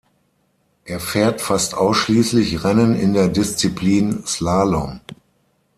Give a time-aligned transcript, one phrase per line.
[0.83, 4.99] Er fährt fast ausschließlich Rennen in der Disziplin Slalom.